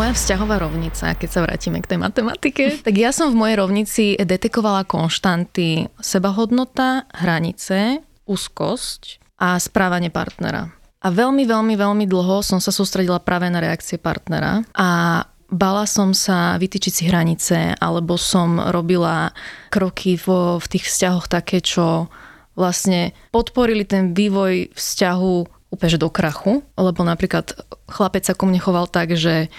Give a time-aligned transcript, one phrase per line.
[0.00, 4.04] Moja vzťahová rovnica, keď sa vrátime k tej matematike, tak ja som v mojej rovnici
[4.16, 10.72] detekovala konštanty sebahodnota, hranice, úzkosť a správanie partnera.
[11.04, 15.20] A veľmi, veľmi, veľmi dlho som sa sústredila práve na reakcie partnera a
[15.52, 19.36] bala som sa vytýčiť si hranice, alebo som robila
[19.68, 22.08] kroky vo, v tých vzťahoch také, čo
[22.56, 25.34] vlastne podporili ten vývoj vzťahu
[25.68, 27.52] úplne do krachu, lebo napríklad
[27.84, 29.52] chlapec sa ku mne choval tak, že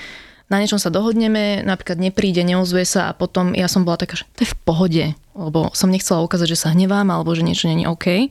[0.51, 4.27] na niečom sa dohodneme, napríklad nepríde, neozve sa a potom ja som bola taká, že
[4.35, 7.87] to je v pohode, lebo som nechcela ukázať, že sa hnevám alebo že niečo není
[7.87, 8.27] OK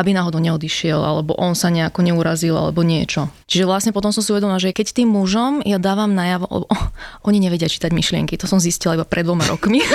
[0.00, 3.28] aby náhodou neodišiel, alebo on sa nejako neurazil, alebo niečo.
[3.46, 6.84] Čiže vlastne potom som si uvedomila, že keď tým mužom ja dávam najavo, lebo oh,
[7.28, 9.84] oni nevedia čítať myšlienky, to som zistila iba pred dvoma rokmi.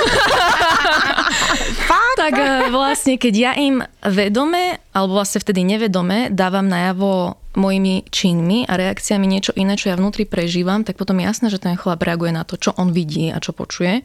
[2.16, 8.68] tak eh, vlastne, keď ja im vedome, alebo vlastne vtedy nevedome, dávam najavo mojimi činmi
[8.68, 12.02] a reakciami niečo iné, čo ja vnútri prežívam, tak potom je jasné, že ten chlap
[12.02, 14.04] reaguje na to, čo on vidí a čo počuje.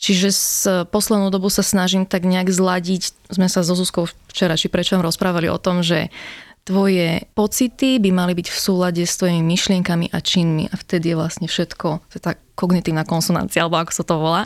[0.00, 3.12] Čiže s poslednú dobu sa snažím tak nejak zladiť.
[3.28, 6.08] Sme sa so Zuzkou včera či prečo rozprávali o tom, že
[6.64, 11.18] tvoje pocity by mali byť v súlade s tvojimi myšlienkami a činmi a vtedy je
[11.18, 14.42] vlastne všetko, to je tá kognitívna konsonancia, alebo ako sa to volá,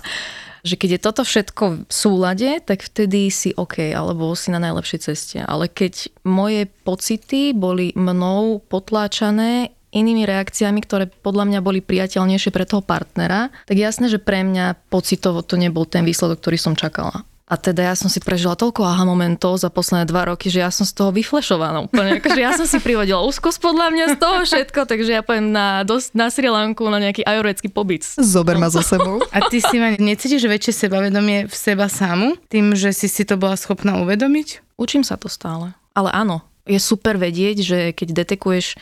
[0.65, 5.01] že keď je toto všetko v súlade, tak vtedy si OK, alebo si na najlepšej
[5.03, 5.39] ceste.
[5.45, 12.67] Ale keď moje pocity boli mnou potláčané inými reakciami, ktoré podľa mňa boli priateľnejšie pre
[12.67, 17.23] toho partnera, tak jasné, že pre mňa pocitovo to nebol ten výsledok, ktorý som čakala.
[17.45, 20.73] A teda ja som si prežila toľko aha momentov za posledné dva roky, že ja
[20.73, 22.17] som z toho vyflešovaná úplne.
[22.19, 25.85] Akože ja som si privodila úzkosť podľa mňa z toho všetko, takže ja poviem na,
[25.85, 28.09] dosť, na Sri Lanku na nejaký ajurvedský pobyt.
[28.17, 29.21] Zober ma so sebou.
[29.29, 33.37] A ty si ma necítiš väčšie sebavedomie v seba samu, tým, že si si to
[33.37, 34.65] bola schopná uvedomiť?
[34.81, 35.77] Učím sa to stále.
[35.93, 38.81] Ale áno, je super vedieť, že keď detekuješ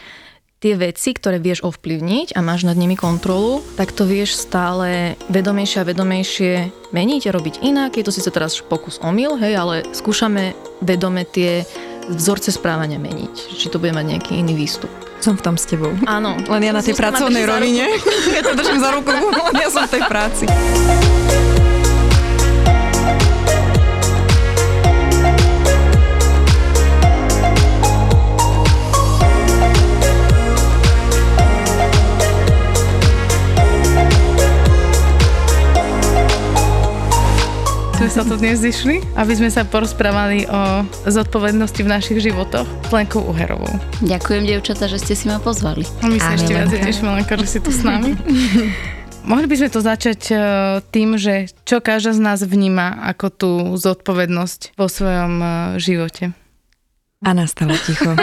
[0.62, 5.82] tie veci, ktoré vieš ovplyvniť a máš nad nimi kontrolu, tak to vieš stále vedomejšie
[5.82, 6.52] a vedomejšie
[6.94, 7.98] meniť a robiť inak.
[7.98, 11.66] Je to síce teraz pokus omyl, hej, ale skúšame vedome tie
[12.06, 13.58] vzorce správania meniť.
[13.58, 14.90] Či to bude mať nejaký iný výstup.
[15.18, 15.90] Som v tom s tebou.
[16.06, 16.38] Áno.
[16.38, 17.86] Len ja na tej pracovnej rovine.
[18.38, 19.10] ja to držím za ruku,
[19.62, 20.44] ja som v tej práci.
[38.22, 43.18] Sa tu dnes zišli, aby sme sa porozprávali o zodpovednosti v našich životoch s Lenkou
[43.18, 43.66] Uherovou.
[43.98, 45.82] Ďakujem, dievčata, že ste si ma pozvali.
[45.98, 48.14] A my sa ešte viac tešíme, Lenka, že si tu s nami.
[49.26, 50.34] Mohli by sme to začať e,
[50.94, 55.46] tým, že čo každá z nás vníma ako tú zodpovednosť vo svojom e,
[55.82, 56.30] živote.
[57.26, 58.14] A nastalo ticho.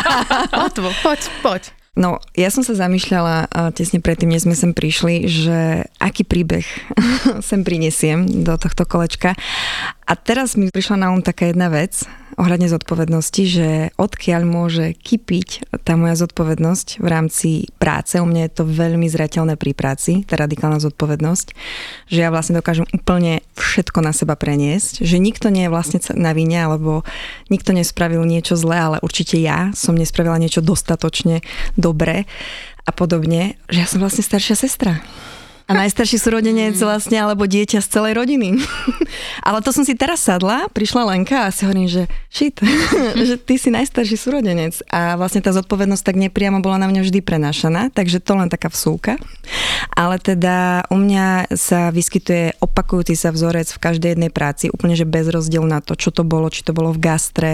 [0.72, 1.83] Otvo, poď, poď.
[1.94, 6.66] No, ja som sa zamýšľala tesne predtým, než sme sem prišli, že aký príbeh
[7.48, 9.38] sem prinesiem do tohto kolečka.
[10.02, 12.02] A teraz mi prišla na um taká jedna vec,
[12.36, 18.18] ohľadne zodpovednosti, že odkiaľ môže kypiť tá moja zodpovednosť v rámci práce.
[18.18, 21.46] U mňa je to veľmi zreteľné pri práci, tá radikálna zodpovednosť,
[22.10, 26.34] že ja vlastne dokážem úplne všetko na seba preniesť, že nikto nie je vlastne na
[26.36, 27.06] vine, alebo
[27.48, 31.40] nikto nespravil niečo zlé, ale určite ja som nespravila niečo dostatočne
[31.78, 32.26] dobré
[32.84, 35.00] a podobne, že ja som vlastne staršia sestra.
[35.64, 38.60] A najstarší súrodenec vlastne, alebo dieťa z celej rodiny.
[39.48, 42.60] Ale to som si teraz sadla, prišla Lenka a si hovorím, že shit,
[43.28, 44.84] že ty si najstarší súrodenec.
[44.92, 48.68] A vlastne tá zodpovednosť tak nepriamo bola na mňa vždy prenášaná, takže to len taká
[48.68, 49.16] vsúka.
[49.96, 55.08] Ale teda u mňa sa vyskytuje opakujúci sa vzorec v každej jednej práci, úplne že
[55.08, 57.52] bez rozdielu na to, čo to bolo, či to bolo v gastre,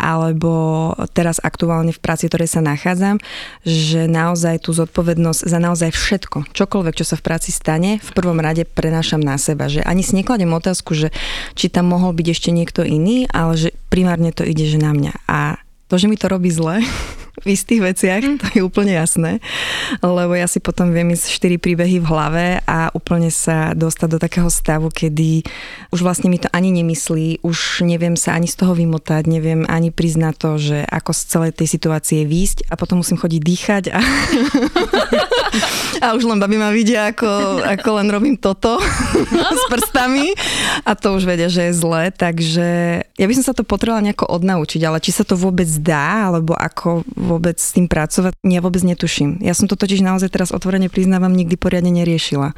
[0.00, 3.20] alebo teraz aktuálne v práci, ktorej sa nachádzam,
[3.66, 8.38] že naozaj tú zodpovednosť za naozaj všetko, čokoľvek, čo sa v práci stane, v prvom
[8.38, 9.66] rade prenášam na seba.
[9.66, 11.10] Že ani si nekladem otázku, že
[11.58, 15.12] či tam mohol byť ešte niekto iný, ale že primárne to ide, že na mňa.
[15.26, 15.58] A
[15.90, 16.78] to, že mi to robí zle,
[17.40, 19.40] v istých veciach, to je úplne jasné,
[20.04, 24.18] lebo ja si potom viem ísť štyri príbehy v hlave a úplne sa dostať do
[24.20, 25.42] takého stavu, kedy
[25.88, 29.88] už vlastne mi to ani nemyslí, už neviem sa ani z toho vymotať, neviem ani
[29.88, 34.00] priznať to, že ako z celej tej situácie výjsť a potom musím chodiť dýchať a,
[36.02, 38.80] a už len babi ma vidia, ako, ako len robím toto
[39.60, 40.32] s prstami
[40.82, 42.68] a to už vedia, že je zle, takže
[43.04, 46.56] ja by som sa to potrebovala nejako odnaučiť, ale či sa to vôbec dá, alebo
[46.56, 49.38] ako vôbec s tým pracovať, ja vôbec netuším.
[49.44, 52.56] Ja som to totiž naozaj teraz otvorene priznávam, nikdy poriadne neriešila.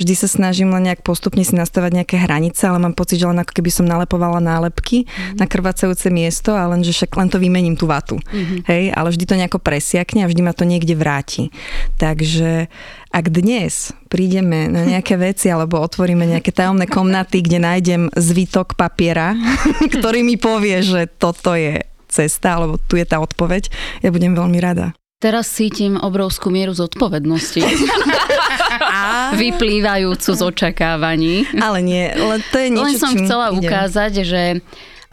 [0.00, 3.36] Vždy sa snažím len nejak postupne si nastavať nejaké hranice, ale mám pocit, že len
[3.36, 5.36] ako keby som nalepovala nálepky mm-hmm.
[5.36, 8.16] na krvácajúce miesto a len, že však len to vymením tú vatu.
[8.16, 8.64] Mm-hmm.
[8.64, 11.52] Hej, ale vždy to nejako presiakne a vždy ma to niekde vráti.
[12.00, 12.72] Takže
[13.12, 19.36] ak dnes prídeme na nejaké veci alebo otvoríme nejaké tajomné komnaty, kde nájdem zvitok papiera,
[20.00, 23.70] ktorý mi povie, že toto je cesta, alebo tu je tá odpoveď,
[24.02, 24.96] ja budem veľmi rada.
[25.20, 27.60] Teraz cítim obrovskú mieru zodpovednosti.
[29.36, 31.44] vyplývajúcu z očakávaní.
[31.60, 33.68] Ale nie, len to je niečo, Len som chcela ide.
[33.68, 34.42] ukázať, že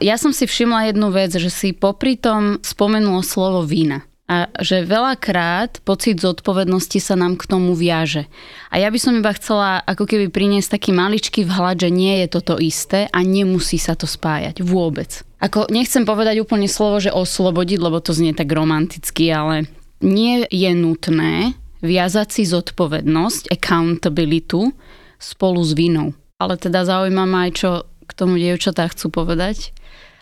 [0.00, 4.08] ja som si všimla jednu vec, že si popri tom spomenulo slovo vína.
[4.28, 8.28] A že veľakrát pocit zodpovednosti sa nám k tomu viaže.
[8.72, 12.32] A ja by som iba chcela ako keby priniesť taký maličký vhľad, že nie je
[12.32, 15.24] toto isté a nemusí sa to spájať vôbec.
[15.40, 19.68] Ako nechcem povedať úplne slovo, že oslobodiť, lebo to znie tak romanticky, ale
[20.04, 24.74] nie je nutné viazať si zodpovednosť, accountability
[25.18, 26.14] spolu s vinou.
[26.38, 27.70] Ale teda zaujíma ma aj, čo
[28.06, 29.74] k tomu dievčatá chcú povedať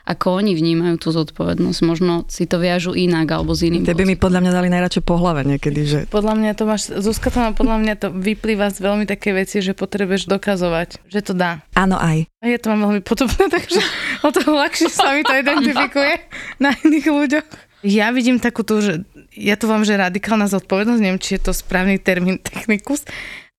[0.06, 1.78] ako oni vnímajú tú zodpovednosť.
[1.82, 3.82] Možno si to viažu inak alebo s iným.
[3.82, 5.81] Tebe mi podľa mňa dali najradšej po hlave niekedy.
[5.82, 6.00] Že...
[6.06, 9.58] Podľa mňa to máš, Zuzka to má, podľa mňa to vyplýva z veľmi také veci,
[9.58, 11.67] že potrebuješ dokazovať, že to dá.
[11.75, 12.31] Áno aj.
[12.38, 13.82] A ja to mám veľmi podobné, takže
[14.23, 16.23] o to ľahšie sa mi to identifikuje
[16.62, 17.49] na iných ľuďoch.
[17.82, 19.02] Ja vidím takú tú, že
[19.36, 23.04] ja to vám, že radikálna zodpovednosť, neviem, či je to správny termín technikus,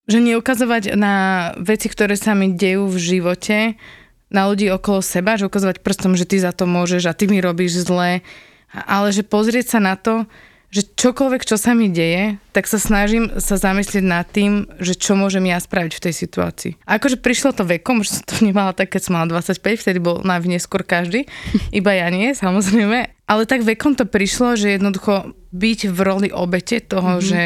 [0.10, 1.16] že neukazovať na
[1.62, 3.58] veci, ktoré sa mi dejú v živote,
[4.28, 7.40] na ľudí okolo seba, že ukazovať prstom, že ty za to môžeš a ty mi
[7.40, 8.20] robíš zle,
[8.76, 10.28] ale že pozrieť sa na to,
[10.68, 15.16] že čokoľvek, čo sa mi deje, tak sa snažím sa zamyslieť nad tým, že čo
[15.16, 16.72] môžem ja spraviť v tej situácii.
[16.84, 20.20] Akože prišlo to vekom, že som to vnímala tak, keď som mala 25, vtedy bol
[20.28, 21.24] najneskôr každý,
[21.72, 23.16] iba ja nie, samozrejme.
[23.28, 27.28] Ale tak vekom to prišlo, že jednoducho byť v roli obete toho, mm-hmm.
[27.28, 27.42] že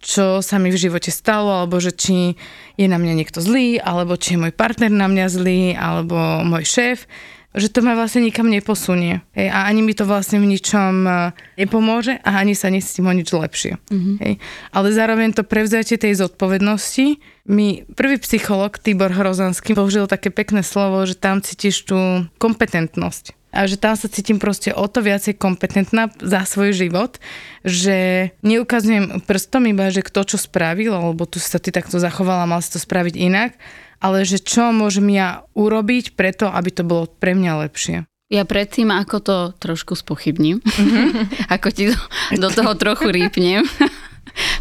[0.00, 2.36] čo sa mi v živote stalo, alebo že či
[2.80, 6.64] je na mňa niekto zlý, alebo či je môj partner na mňa zlý, alebo môj
[6.64, 7.04] šéf,
[7.52, 9.20] že to ma vlastne nikam neposunie.
[9.36, 11.12] Hej, a ani mi to vlastne v ničom e,
[11.60, 13.76] nepomôže a ani sa necítim o nič lepšie.
[13.92, 14.16] Mm-hmm.
[14.24, 14.34] Hej.
[14.72, 21.04] Ale zároveň to prevzatie tej zodpovednosti mi prvý psycholog Tibor Hrozanský použil také pekné slovo,
[21.04, 26.08] že tam cítiš tú kompetentnosť a že tam sa cítim proste o to viacej kompetentná
[26.24, 27.20] za svoj život,
[27.60, 32.64] že neukazujem prstom iba, že kto čo spravil, alebo tu sa ty takto zachovala, mal
[32.64, 33.52] si to spraviť inak,
[34.02, 38.02] ale že čo môžem ja urobiť preto, aby to bolo pre mňa lepšie.
[38.32, 41.08] Ja predtým, ako to trošku spochybním, mm-hmm.
[41.54, 41.98] ako ti do,
[42.34, 43.62] do toho trochu rýpnem,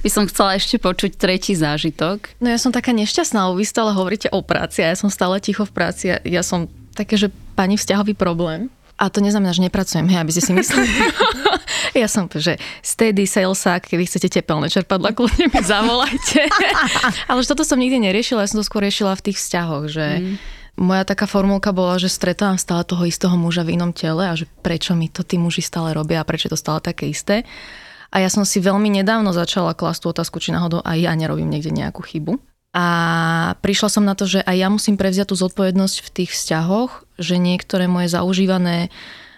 [0.03, 2.37] by som chcela ešte počuť tretí zážitok.
[2.43, 5.39] No ja som taká nešťastná, lebo vy stále hovoríte o práci a ja som stále
[5.39, 6.11] ticho v práci.
[6.27, 8.67] Ja som také, že pani vzťahový problém.
[9.01, 10.85] A to neznamená, že nepracujem, hej, aby ste si mysleli.
[12.01, 16.45] ja som, že steady salesák, keby chcete tepelné čerpadla, kľudne mi zavolajte.
[17.29, 20.05] Ale že toto som nikdy neriešila, ja som to skôr riešila v tých vzťahoch, že
[20.21, 20.35] mm.
[20.77, 24.45] moja taká formulka bola, že stretávam stále toho istého muža v inom tele a že
[24.61, 27.41] prečo mi to tí muži stále robia a prečo je to stále také isté.
[28.13, 31.49] A ja som si veľmi nedávno začala klásť tú otázku, či náhodou aj ja nerobím
[31.49, 32.50] niekde nejakú chybu.
[32.71, 32.87] A
[33.59, 37.35] prišla som na to, že aj ja musím prevziať tú zodpovednosť v tých vzťahoch, že
[37.35, 38.87] niektoré moje zaužívané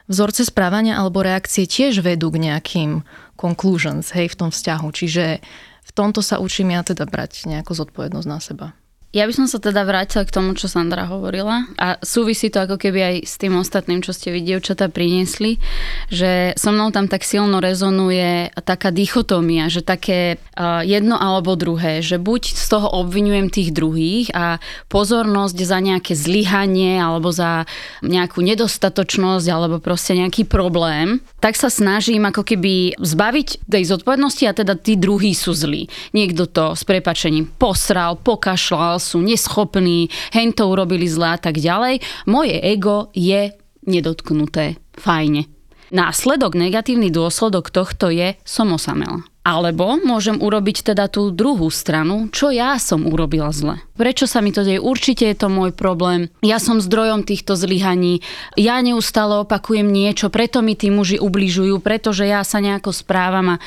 [0.06, 3.02] vzorce správania alebo reakcie tiež vedú k nejakým
[3.34, 4.88] conclusions hej, v tom vzťahu.
[4.94, 5.42] Čiže
[5.84, 8.68] v tomto sa učím ja teda brať nejakú zodpovednosť na seba.
[9.14, 12.82] Ja by som sa teda vrátila k tomu, čo Sandra hovorila a súvisí to ako
[12.82, 15.62] keby aj s tým ostatným, čo ste vy, dievčatá, priniesli,
[16.10, 20.42] že so mnou tam tak silno rezonuje taká dichotómia, že také
[20.82, 24.58] jedno alebo druhé, že buď z toho obvinujem tých druhých a
[24.90, 27.70] pozornosť za nejaké zlyhanie alebo za
[28.02, 34.58] nejakú nedostatočnosť alebo proste nejaký problém, tak sa snažím ako keby zbaviť tej zodpovednosti a
[34.58, 35.86] teda tí druhí sú zlí.
[36.18, 42.00] Niekto to s prepačením posral, pokašľal, sú neschopní, hen to urobili zle a tak ďalej.
[42.32, 43.52] Moje ego je
[43.84, 44.80] nedotknuté.
[44.96, 45.52] Fajne.
[45.92, 49.22] Následok, negatívny dôsledok tohto je som osamela.
[49.44, 53.84] Alebo môžem urobiť teda tú druhú stranu, čo ja som urobila zle.
[54.00, 54.80] Prečo sa mi to deje?
[54.80, 56.32] Určite je to môj problém.
[56.40, 58.24] Ja som zdrojom týchto zlyhaní.
[58.56, 63.62] Ja neustále opakujem niečo, preto mi tí muži ubližujú, pretože ja sa nejako správam a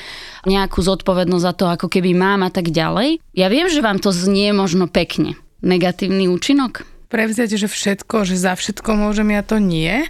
[0.49, 3.21] nejakú zodpovednosť za to ako keby mám a tak ďalej.
[3.37, 5.37] Ja viem, že vám to znie možno pekne.
[5.61, 6.89] Negatívny účinok?
[7.13, 10.09] Prevziať, že všetko, že za všetko môžem, ja to nie.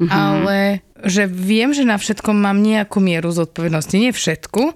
[0.00, 0.08] Mm-hmm.
[0.08, 3.94] Ale že viem, že na všetkom mám nejakú mieru zodpovednosti.
[4.00, 4.72] Nie všetku,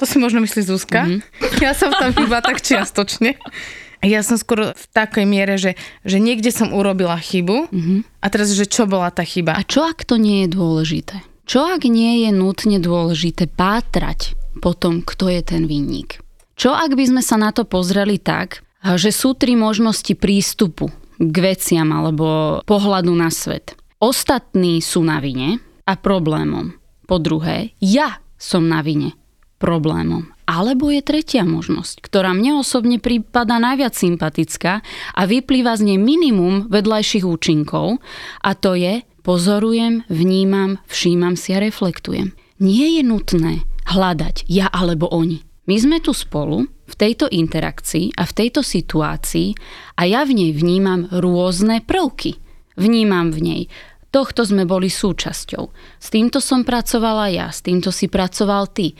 [0.00, 1.04] to si možno myslí Zuzka.
[1.04, 1.60] Mm-hmm.
[1.64, 3.36] Ja som tam iba tak čiastočne.
[4.00, 5.76] Ja som skoro v takej miere, že,
[6.08, 8.24] že niekde som urobila chybu mm-hmm.
[8.24, 9.52] a teraz, že čo bola tá chyba.
[9.52, 11.20] A čo ak to nie je dôležité?
[11.44, 14.32] Čo ak nie je nutne dôležité pátrať
[14.64, 16.24] po tom, kto je ten vinník?
[16.56, 20.88] Čo ak by sme sa na to pozreli tak, že sú tri možnosti prístupu
[21.20, 23.76] k veciam alebo pohľadu na svet.
[24.00, 26.72] Ostatní sú na vine a problémom.
[27.04, 29.19] Po druhé, ja som na vine
[29.60, 30.32] problémom.
[30.48, 34.82] Alebo je tretia možnosť, ktorá mne osobne prípada najviac sympatická
[35.14, 38.02] a vyplýva z nej minimum vedľajších účinkov
[38.42, 42.34] a to je pozorujem, vnímam, všímam si a reflektujem.
[42.58, 45.44] Nie je nutné hľadať ja alebo oni.
[45.70, 49.54] My sme tu spolu v tejto interakcii a v tejto situácii
[49.94, 52.42] a ja v nej vnímam rôzne prvky.
[52.74, 53.62] Vnímam v nej
[54.10, 55.64] tohto sme boli súčasťou.
[56.02, 58.98] S týmto som pracovala ja, s týmto si pracoval ty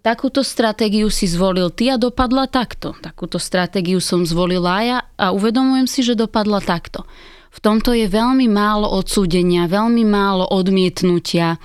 [0.00, 2.96] takúto stratégiu si zvolil ty a dopadla takto.
[2.98, 7.04] Takúto stratégiu som zvolila ja a uvedomujem si, že dopadla takto.
[7.48, 11.58] V tomto je veľmi málo odsúdenia, veľmi málo odmietnutia.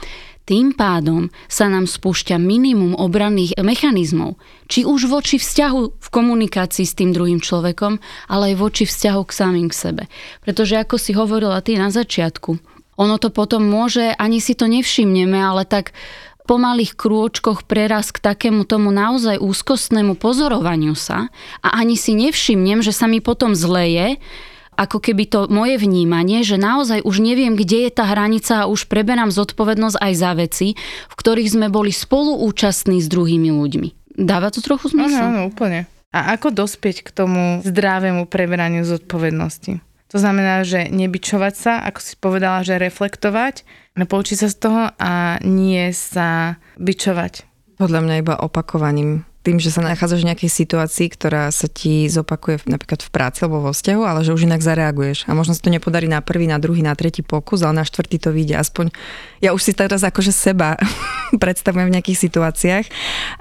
[0.44, 4.36] Tým pádom sa nám spúšťa minimum obranných mechanizmov,
[4.68, 7.96] či už voči vzťahu v komunikácii s tým druhým človekom,
[8.28, 10.04] ale aj voči vzťahu k samým k sebe.
[10.44, 12.60] Pretože ako si hovorila ty na začiatku,
[12.94, 15.96] ono to potom môže, ani si to nevšimneme, ale tak
[16.44, 21.32] pomalých krôčkoch preraz k takému tomu naozaj úzkostnému pozorovaniu sa
[21.64, 24.20] a ani si nevšimnem, že sa mi potom zleje,
[24.74, 28.90] ako keby to moje vnímanie, že naozaj už neviem, kde je tá hranica a už
[28.90, 30.68] preberám zodpovednosť aj za veci,
[31.10, 34.18] v ktorých sme boli spoluúčastní s druhými ľuďmi.
[34.18, 35.30] Dáva to trochu zmysel?
[35.30, 35.90] Áno, áno, úplne.
[36.14, 39.82] A ako dospieť k tomu zdravému preberaniu zodpovednosti?
[40.14, 43.66] To znamená, že nebyčovať sa, ako si povedala, že reflektovať,
[43.98, 47.50] poučiť sa z toho a nie sa byčovať.
[47.82, 52.64] Podľa mňa iba opakovaním tým, že sa nachádzaš v nejakej situácii, ktorá sa ti zopakuje
[52.64, 55.28] napríklad v práci alebo vo vzťahu, ale že už inak zareaguješ.
[55.28, 58.24] A možno sa to nepodarí na prvý, na druhý, na tretí pokus, ale na štvrtý
[58.24, 58.56] to vyjde.
[58.56, 58.96] Aspoň
[59.44, 60.80] ja už si teraz akože seba
[61.44, 62.86] predstavujem v nejakých situáciách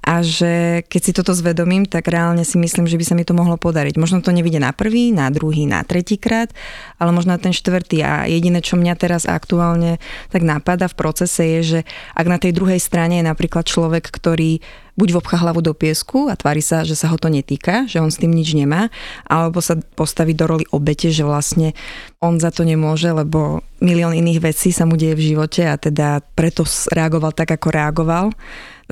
[0.03, 3.39] a že keď si toto zvedomím, tak reálne si myslím, že by sa mi to
[3.39, 3.95] mohlo podariť.
[3.95, 6.51] Možno to nevidie na prvý, na druhý, na tretí krát,
[6.99, 8.03] ale možno na ten štvrtý.
[8.03, 10.03] A jediné, čo mňa teraz aktuálne
[10.35, 11.81] tak napadá v procese je, že
[12.19, 14.59] ak na tej druhej strane je napríklad človek, ktorý
[14.93, 18.13] buď vopcha hlavu do piesku a tvári sa, že sa ho to netýka, že on
[18.13, 18.93] s tým nič nemá,
[19.25, 21.73] alebo sa postaví do roli obete, že vlastne
[22.21, 26.21] on za to nemôže, lebo milión iných vecí sa mu deje v živote a teda
[26.37, 28.27] preto reagoval tak, ako reagoval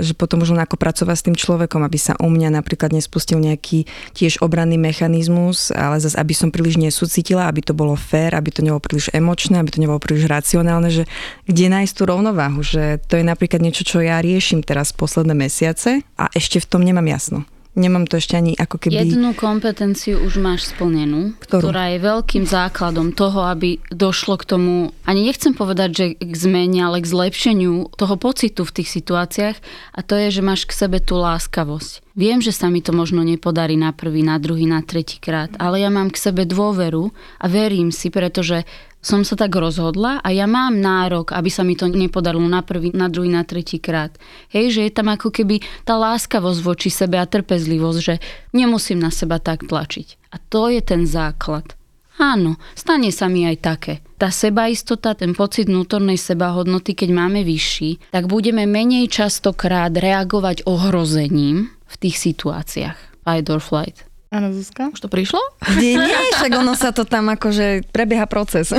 [0.00, 3.85] že potom len ako pracovať s tým človekom, aby sa u mňa napríklad nespustil nejaký
[4.16, 8.64] tiež obranný mechanizmus, ale zase aby som príliš nesúcitila, aby to bolo fér, aby to
[8.64, 11.04] nebolo príliš emočné, aby to nebolo príliš racionálne, že
[11.47, 16.02] kde nájsť tú rovnováhu, že to je napríklad niečo, čo ja riešim teraz posledné mesiace
[16.16, 17.45] a ešte v tom nemám jasno.
[17.79, 18.99] Nemám to ešte ani ako keby...
[18.99, 21.71] Jednu kompetenciu už máš splnenú, Ktorú?
[21.71, 24.73] ktorá je veľkým základom toho, aby došlo k tomu,
[25.07, 29.57] ani nechcem povedať, že k zmene, ale k zlepšeniu toho pocitu v tých situáciách
[29.95, 32.03] a to je, že máš k sebe tú láskavosť.
[32.19, 35.79] Viem, že sa mi to možno nepodarí na prvý, na druhý, na tretí krát, ale
[35.79, 38.67] ja mám k sebe dôveru a verím si, pretože
[39.00, 42.92] som sa tak rozhodla a ja mám nárok, aby sa mi to nepodarilo na prvý,
[42.92, 44.12] na druhý, na tretí krát.
[44.52, 48.21] Hej, že je tam ako keby tá láskavosť voči sebe a trpezlivosť, že
[48.52, 50.30] nemusím na seba tak tlačiť.
[50.33, 51.73] A to je ten základ.
[52.21, 53.95] Áno, stane sa mi aj také.
[54.21, 61.73] Tá sebaistota, ten pocit vnútornej sebahodnoty, keď máme vyšší, tak budeme menej častokrát reagovať ohrozením
[61.88, 63.25] v tých situáciách.
[63.25, 64.10] Fight or flight.
[64.31, 64.95] Áno, Zuzka?
[64.95, 65.43] Už to prišlo?
[65.75, 68.71] Nie, nie, však ono sa to tam akože prebieha proces.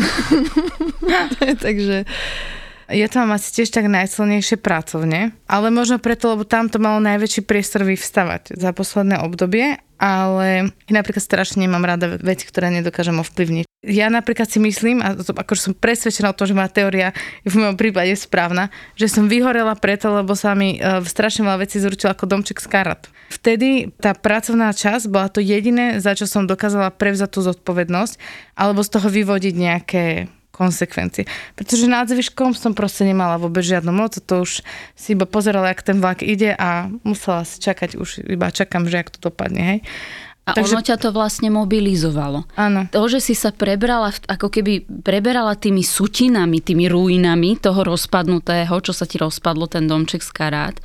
[1.67, 2.07] Takže
[2.91, 6.99] Ja to mám asi tiež tak najsilnejšie pracovne, ale možno preto, lebo tam to malo
[6.99, 13.70] najväčší priestor vyvstavať za posledné obdobie, ale napríklad strašne nemám rada veci, ktoré nedokážem ovplyvniť.
[13.81, 17.49] Ja napríklad si myslím, a to, akože som presvedčená o tom, že moja teória je
[17.49, 21.81] v mojom prípade správna, že som vyhorela preto, lebo sa mi uh, strašne veľa vecí
[21.81, 23.09] zručila ako domček z karat.
[23.33, 28.21] Vtedy tá pracovná časť bola to jediné, za čo som dokázala prevzať tú zodpovednosť
[28.53, 30.03] alebo z toho vyvodiť nejaké
[30.53, 31.25] konsekvencie.
[31.57, 34.61] Pretože nad zvyškom som proste nemala vôbec žiadnu moc, to už
[34.93, 39.01] si iba pozerala, jak ten vlak ide a musela si čakať, už iba čakám, že
[39.01, 39.79] jak to dopadne, hej.
[40.41, 40.73] A Takže...
[40.73, 42.49] ono ťa to vlastne mobilizovalo.
[42.57, 42.89] Áno.
[42.89, 48.89] To, že si sa prebrala, ako keby preberala tými sutinami, tými ruinami toho rozpadnutého, čo
[48.89, 50.75] sa ti rozpadlo, ten domček z karát,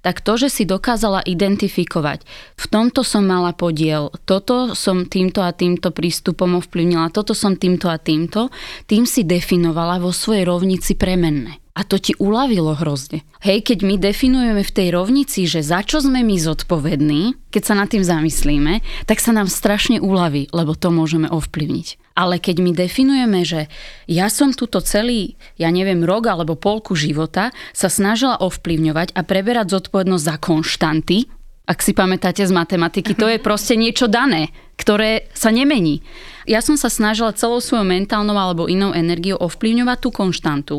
[0.00, 2.24] tak to, že si dokázala identifikovať,
[2.56, 7.92] v tomto som mala podiel, toto som týmto a týmto prístupom ovplyvnila, toto som týmto
[7.92, 8.48] a týmto,
[8.90, 11.61] tým si definovala vo svojej rovnici premenné.
[11.72, 13.24] A to ti uľavilo hrozne.
[13.40, 17.74] Hej, keď my definujeme v tej rovnici, že za čo sme my zodpovední, keď sa
[17.80, 22.12] nad tým zamyslíme, tak sa nám strašne uľaví, lebo to môžeme ovplyvniť.
[22.12, 23.72] Ale keď my definujeme, že
[24.04, 29.72] ja som túto celý, ja neviem, rok alebo polku života sa snažila ovplyvňovať a preberať
[29.72, 31.18] zodpovednosť za konštanty,
[31.64, 36.04] ak si pamätáte z matematiky, to je proste niečo dané, ktoré sa nemení.
[36.44, 40.76] Ja som sa snažila celou svojou mentálnou alebo inou energiou ovplyvňovať tú konštantu,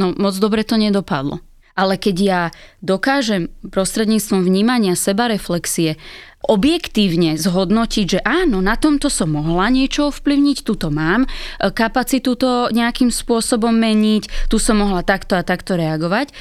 [0.00, 1.44] No moc dobre to nedopadlo.
[1.76, 2.42] Ale keď ja
[2.80, 6.00] dokážem prostredníctvom vnímania sebareflexie
[6.40, 11.28] objektívne zhodnotiť, že áno, na tomto som mohla niečo ovplyvniť, tuto mám,
[11.60, 16.32] kapacitu to nejakým spôsobom meniť, tu som mohla takto a takto reagovať,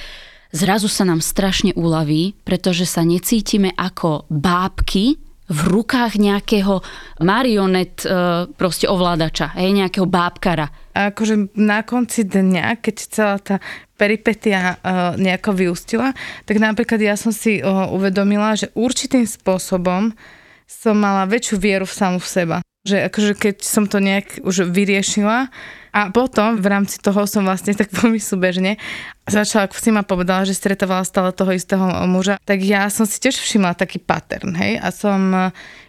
[0.56, 6.86] zrazu sa nám strašne uľaví, pretože sa necítime ako bábky, v rukách nejakého
[7.26, 10.70] marionet e, proste ovládača, hej, nejakého bábkara.
[10.94, 13.58] A akože na konci dňa, keď celá tá
[14.00, 16.16] peripetia uh, nejako vyústila,
[16.48, 20.16] tak napríklad ja som si uh, uvedomila, že určitým spôsobom
[20.64, 22.58] som mala väčšiu vieru v samu v seba.
[22.90, 25.54] Že akože keď som to nejak už vyriešila
[25.90, 28.82] a potom v rámci toho som vlastne tak veľmi súbežne
[29.30, 33.22] začala, ako si ma povedala, že stretávala stále toho istého muža, tak ja som si
[33.22, 35.40] tiež všimla taký pattern, hej, a som e,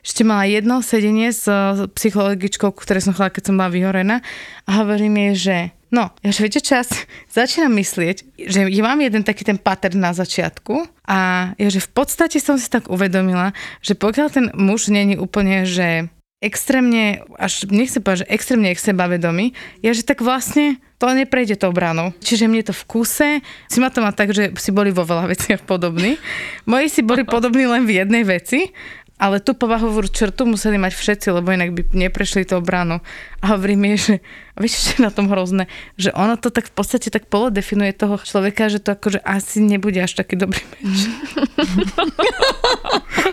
[0.05, 1.49] ešte mala jedno sedenie s
[1.97, 4.21] psychologičkou, ktoré som chala, keď som bola vyhorená
[4.69, 6.87] a hovorí mi, že No, ja že viete čas,
[7.35, 11.91] začínam myslieť, že ja mám jeden taký ten pattern na začiatku a ja, že v
[11.91, 13.51] podstate som si tak uvedomila,
[13.83, 16.07] že pokiaľ ten muž není úplne, že
[16.41, 19.53] extrémne, až nechcem povedať, že extrémne k sebavedomý,
[19.85, 22.17] je, že tak vlastne to neprejde tou branou.
[22.21, 23.31] Čiže mne to v kuse,
[23.69, 26.17] si ma to má tak, že si boli vo veľa veciach podobní.
[26.65, 28.73] Moji si boli podobní len v jednej veci
[29.21, 33.05] ale tú povahovú črtu museli mať všetci, lebo inak by neprešli to bránu.
[33.45, 34.25] A hovorí mi, že
[34.57, 35.69] vieš, čo je na tom hrozné,
[36.01, 40.01] že ono to tak v podstate tak polodefinuje toho človeka, že to akože asi nebude
[40.01, 41.05] až taký dobrý meč.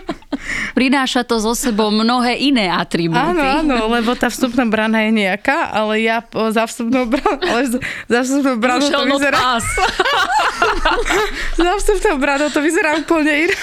[0.72, 3.18] Prináša to zo sebou mnohé iné atribúty.
[3.18, 7.62] Áno, áno, lebo tá vstupná brana je nejaká, ale ja za vstupnou branou, ale
[8.06, 9.58] za vstupnou branou to vyzerá...
[11.60, 13.58] za vstupnou branou to vyzerá úplne inak.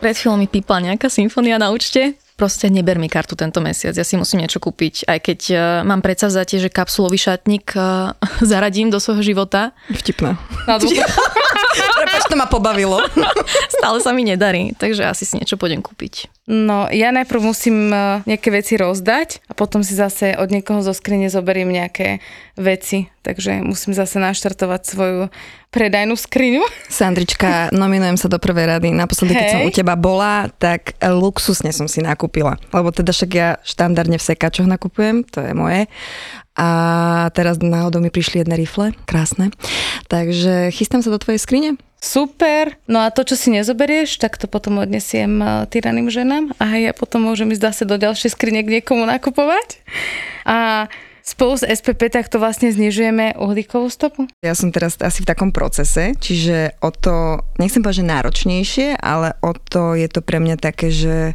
[0.00, 2.16] Pred chvíľou mi pípla nejaká symfónia na účte.
[2.36, 5.08] Proste neber mi kartu tento mesiac, ja si musím niečo kúpiť.
[5.08, 8.12] Aj keď uh, mám vzatie, že kapsulový šatník uh,
[8.44, 9.72] zaradím do svojho života.
[9.88, 10.36] Vtipné.
[11.96, 13.00] Prepač, to ma pobavilo.
[13.76, 16.28] Stále sa mi nedarí, takže asi si niečo pôjdem kúpiť.
[16.46, 20.94] No, ja najprv musím e, nejaké veci rozdať a potom si zase od niekoho zo
[20.94, 22.22] skrine zoberiem nejaké
[22.54, 23.10] veci.
[23.26, 25.20] Takže musím zase naštartovať svoju
[25.74, 26.62] predajnú skriňu.
[26.86, 28.94] Sandrička, nominujem sa do prvej rady.
[28.94, 29.40] Naposledy, hey.
[29.42, 32.54] keď som u teba bola, tak luxusne som si nakúpila.
[32.70, 35.90] Lebo teda však ja štandardne v sekačoch nakupujem, to je moje.
[36.54, 36.68] A
[37.34, 39.50] teraz náhodou mi prišli jedné rifle, krásne.
[40.06, 41.70] Takže chystám sa do tvojej skrine.
[41.98, 46.78] Super, no a to, čo si nezoberieš, tak to potom odnesiem e, tyraným ženám a
[46.78, 49.82] ja potom môžem ísť zase do ďalšej skrine k niekomu nakupovať.
[50.46, 50.86] A
[51.26, 54.30] spolu s SPP takto vlastne znižujeme uhlíkovú stopu?
[54.46, 59.34] Ja som teraz asi v takom procese, čiže o to, nechcem povedať, že náročnejšie, ale
[59.42, 61.34] o to je to pre mňa také, že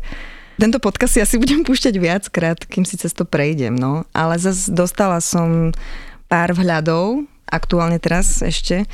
[0.56, 4.08] tento podcast si asi budem púšťať viackrát, kým si cez to prejdem, no.
[4.15, 5.75] Ale zase dostala som
[6.32, 8.88] pár vhľadov aktuálne teraz ešte,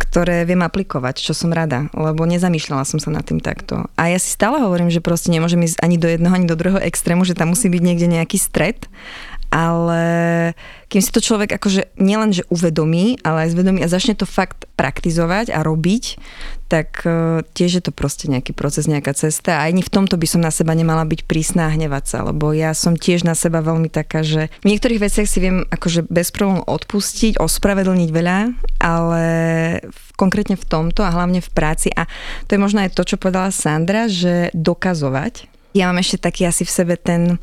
[0.00, 3.84] ktoré viem aplikovať, čo som rada, lebo nezamýšľala som sa nad tým takto.
[4.00, 6.80] A ja si stále hovorím, že proste nemôžem ísť ani do jedného, ani do druhého
[6.80, 8.88] extrému, že tam musí byť niekde nejaký stred
[9.48, 10.02] ale
[10.88, 14.68] kým si to človek akože nielen, že uvedomí, ale aj zvedomí a začne to fakt
[14.76, 16.04] praktizovať a robiť,
[16.68, 20.28] tak uh, tiež je to proste nejaký proces, nejaká cesta a ani v tomto by
[20.28, 23.64] som na seba nemala byť prísna a hnevať sa, lebo ja som tiež na seba
[23.64, 28.38] veľmi taká, že v niektorých veciach si viem akože bez problémov odpustiť, ospravedlniť veľa,
[28.84, 29.24] ale
[29.88, 32.04] v, konkrétne v tomto a hlavne v práci a
[32.44, 35.48] to je možno aj to, čo povedala Sandra, že dokazovať.
[35.76, 37.36] Ja mám ešte taký asi v sebe ten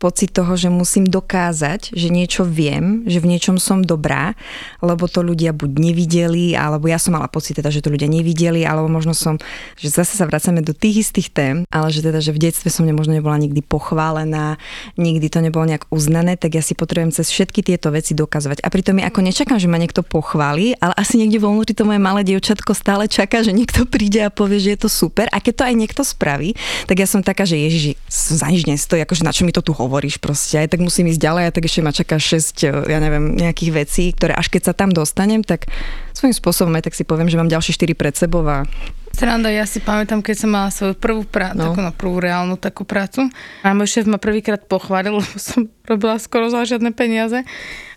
[0.00, 4.32] pocit toho, že musím dokázať, že niečo viem, že v niečom som dobrá,
[4.80, 8.64] lebo to ľudia buď nevideli, alebo ja som mala pocit teda, že to ľudia nevideli,
[8.64, 9.36] alebo možno som,
[9.76, 12.88] že zase sa vracame do tých istých tém, ale že teda, že v detstve som
[12.88, 14.56] možno nebola nikdy pochválená,
[14.96, 18.64] nikdy to nebolo nejak uznané, tak ja si potrebujem cez všetky tieto veci dokazovať.
[18.64, 21.84] A pritom ja ako nečakám, že ma niekto pochváli, ale asi niekde vo vnútri to
[21.84, 25.28] moje malé dievčatko stále čaká, že niekto príde a povie, že je to super.
[25.28, 26.56] A keď to aj niekto spraví,
[26.88, 29.76] tak ja som taká, že ježiš, za nič nestojí, akože na čo mi to tu
[29.76, 32.70] hovorí hovoríš proste, aj tak musím ísť ďalej a tak ešte ma čaká 6, eh,
[32.86, 35.66] ja neviem, nejakých vecí, ktoré až keď sa tam dostanem, tak
[36.14, 38.62] svojím spôsobom aj tak si poviem, že mám ďalšie 4 pred sebou a
[39.10, 41.74] Sranda, ja si pamätám, keď som mala svoju prvú prácu, no.
[41.74, 43.26] takú na prvú reálnu takú prácu.
[43.66, 47.42] A môj šéf ma prvýkrát pochválil, lebo som robila skoro za žiadne peniaze.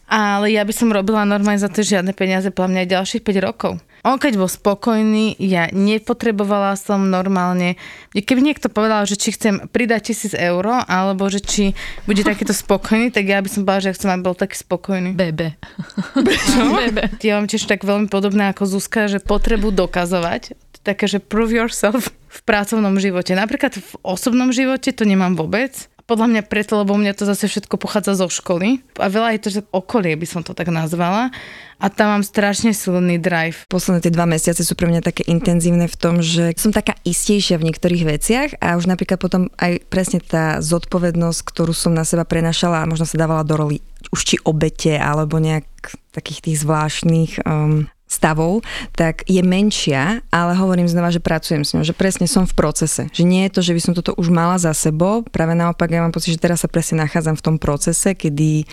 [0.09, 3.45] Ale ja by som robila normálne za to žiadne peniaze, podľa mňa aj ďalších 5
[3.45, 3.71] rokov.
[4.03, 7.79] On keď bol spokojný, ja nepotrebovala som normálne,
[8.11, 11.71] keby niekto povedal, že či chcem pridať tisíc eur, alebo že či
[12.03, 15.15] bude takýto spokojný, tak ja by som povedala, že ja chcem, aby bol taký spokojný.
[15.15, 15.55] Bebe.
[16.51, 16.75] Čo?
[16.83, 17.15] Bebe.
[17.23, 22.11] Ja mám tiež tak veľmi podobné ako Zuzka, že potrebu dokazovať, také, že prove yourself
[22.11, 23.31] v pracovnom živote.
[23.39, 27.79] Napríklad v osobnom živote to nemám vôbec, podľa mňa preto, lebo mňa to zase všetko
[27.79, 31.31] pochádza zo školy a veľa je to, že okolie by som to tak nazvala
[31.79, 33.63] a tam mám strašne silný drive.
[33.71, 37.55] Posledné tie dva mesiace sú pre mňa také intenzívne v tom, že som taká istejšia
[37.55, 42.27] v niektorých veciach a už napríklad potom aj presne tá zodpovednosť, ktorú som na seba
[42.27, 43.79] prenašala a možno sa dávala do roli
[44.11, 45.65] už či obete alebo nejak
[46.11, 48.61] takých tých zvláštnych um, stavov,
[48.93, 53.09] tak je menšia, ale hovorím znova, že pracujem s ňou, že presne som v procese.
[53.09, 56.05] Že nie je to, že by som toto už mala za sebou, práve naopak ja
[56.05, 58.69] mám pocit, že teraz sa presne nachádzam v tom procese, kedy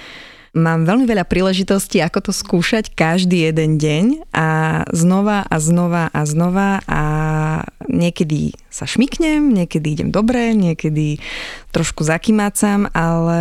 [0.55, 4.49] mám veľmi veľa príležitostí, ako to skúšať každý jeden deň a
[4.91, 7.03] znova a znova a znova a
[7.87, 11.23] niekedy sa šmiknem, niekedy idem dobre, niekedy
[11.71, 13.41] trošku zakymácam, ale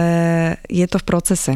[0.69, 1.53] je to v procese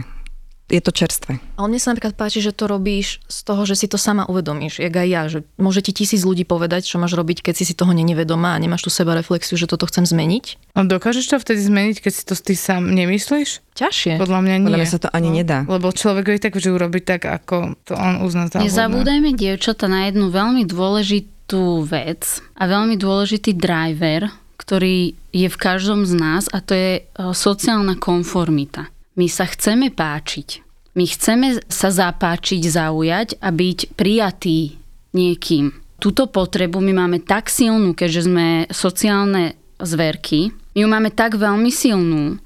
[0.71, 1.43] je to čerstvé.
[1.60, 4.80] Ale mne sa napríklad páči, že to robíš z toho, že si to sama uvedomíš,
[4.80, 7.73] jak aj ja, že môže ti tisíc ľudí povedať, čo máš robiť, keď si si
[7.76, 10.73] toho nenevedomá a nemáš tu seba reflexiu, že toto chcem zmeniť.
[10.73, 13.60] A dokážeš to vtedy zmeniť, keď si to ty sám nemyslíš?
[13.76, 14.21] Ťažšie.
[14.21, 14.67] Podľa mňa nie.
[14.69, 15.60] Podľa mňa sa to ani no, nedá.
[15.67, 20.08] Lebo človek je tak vždy urobiť tak, ako to on uzná za Nezabúdajme, dievčata, na
[20.08, 26.62] jednu veľmi dôležitú vec a veľmi dôležitý driver, ktorý je v každom z nás a
[26.62, 27.02] to je e,
[27.34, 28.93] sociálna konformita.
[29.13, 30.65] My sa chceme páčiť.
[30.93, 34.78] My chceme sa zapáčiť, zaujať a byť prijatý
[35.13, 35.73] niekým.
[35.97, 41.69] Túto potrebu my máme tak silnú, keďže sme sociálne zverky, my ju máme tak veľmi
[41.69, 42.41] silnú,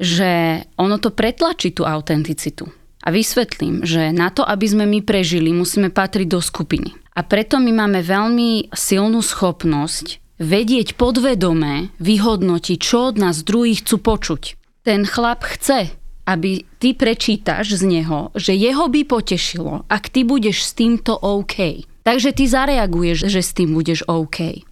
[0.00, 2.68] že ono to pretlačí tú autenticitu.
[3.06, 6.90] A vysvetlím, že na to, aby sme my prežili, musíme patriť do skupiny.
[7.14, 13.96] A preto my máme veľmi silnú schopnosť vedieť podvedome, vyhodnotiť, čo od nás druhých chcú
[14.02, 14.42] počuť.
[14.84, 15.96] Ten chlap chce,
[16.26, 21.86] aby ty prečítaš z neho, že jeho by potešilo, ak ty budeš s týmto OK.
[22.02, 24.66] Takže ty zareaguješ, že s tým budeš OK.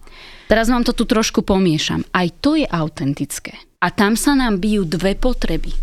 [0.45, 2.05] Teraz vám to tu trošku pomiešam.
[2.13, 3.57] Aj to je autentické.
[3.81, 5.73] A tam sa nám bijú dve potreby.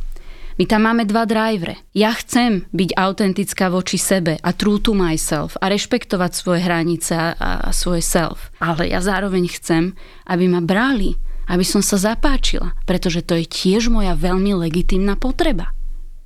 [0.61, 1.81] My tam máme dva drivere.
[1.97, 7.35] Ja chcem byť autentická voči sebe a true to myself a rešpektovať svoje hranice a,
[7.37, 8.53] a svoje self.
[8.61, 9.97] Ale ja zároveň chcem,
[10.29, 11.17] aby ma brali
[11.49, 15.75] aby som sa zapáčila, pretože to je tiež moja veľmi legitimná potreba.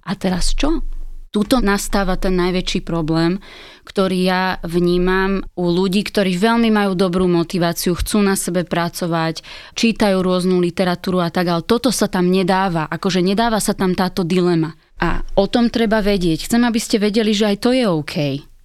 [0.07, 0.83] A teraz čo?
[1.35, 3.37] Tuto nastáva ten najväčší problém,
[3.85, 9.45] ktorý ja vnímam u ľudí, ktorí veľmi majú dobrú motiváciu, chcú na sebe pracovať,
[9.77, 14.25] čítajú rôznu literatúru a tak, ale toto sa tam nedáva, akože nedáva sa tam táto
[14.25, 14.73] dilema.
[14.97, 16.49] A o tom treba vedieť.
[16.49, 18.17] Chcem, aby ste vedeli, že aj to je OK.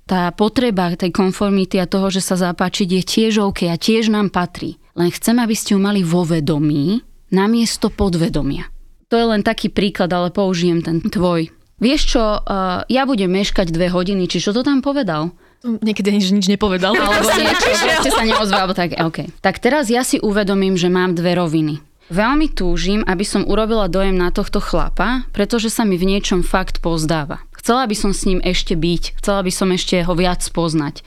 [0.07, 4.31] Tá potreba tej konformity a toho, že sa zapáčiť je tiež OK a tiež nám
[4.31, 4.79] patrí.
[4.95, 8.67] Len chcem, aby ste ju mali vo vedomí namiesto podvedomia.
[9.11, 11.51] To je len taký príklad, ale použijem ten tvoj.
[11.81, 15.33] Vieš čo, uh, ja budem meškať dve hodiny, či čo to tam povedal?
[15.61, 16.93] Niekedy nič, nič nepovedal.
[16.99, 17.69] Alebo niečo,
[18.05, 19.29] ste sa neozval, alebo tak, okay.
[19.41, 21.81] Tak teraz ja si uvedomím, že mám dve roviny.
[22.11, 26.83] Veľmi túžim, aby som urobila dojem na tohto chlapa, pretože sa mi v niečom fakt
[26.83, 27.39] pozdáva.
[27.55, 31.05] Chcela by som s ním ešte byť, chcela by som ešte ho viac poznať.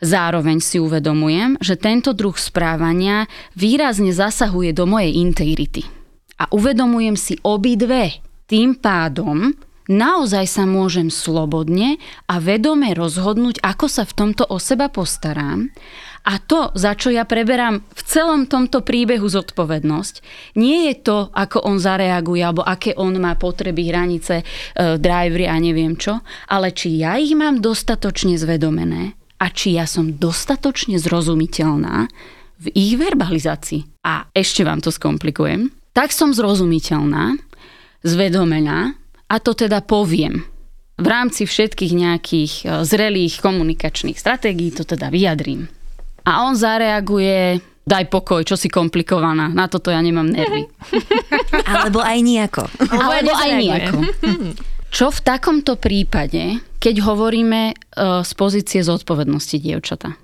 [0.00, 5.84] Zároveň si uvedomujem, že tento druh správania výrazne zasahuje do mojej integrity.
[6.40, 8.24] A uvedomujem si obidve.
[8.48, 9.52] Tým pádom
[9.92, 15.68] naozaj sa môžem slobodne a vedome rozhodnúť, ako sa v tomto o seba postarám
[16.20, 20.14] a to, za čo ja preberám v celom tomto príbehu zodpovednosť,
[20.60, 24.44] nie je to, ako on zareaguje, alebo aké on má potreby, hranice, e,
[25.00, 26.20] drivery a neviem čo,
[26.52, 32.12] ale či ja ich mám dostatočne zvedomené a či ja som dostatočne zrozumiteľná
[32.60, 34.04] v ich verbalizácii.
[34.04, 35.72] A ešte vám to skomplikujem.
[35.96, 37.40] Tak som zrozumiteľná,
[38.04, 38.92] zvedomená
[39.26, 40.44] a to teda poviem.
[41.00, 45.64] V rámci všetkých nejakých e, zrelých komunikačných stratégií to teda vyjadrím.
[46.28, 50.68] A on zareaguje, daj pokoj, čo si komplikovaná, na toto ja nemám nervy.
[51.72, 52.64] Alebo aj nejako.
[52.92, 53.98] Alebo aj nejako.
[54.90, 60.18] Čo v takomto prípade, keď hovoríme uh, z pozície zodpovednosti dievčata?